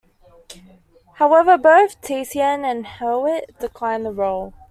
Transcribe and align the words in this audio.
However, 1.17 1.59
both 1.59 2.01
Thiessen 2.01 2.63
and 2.65 2.87
Hewitt 2.87 3.59
declined 3.59 4.03
the 4.03 4.11
role. 4.11 4.51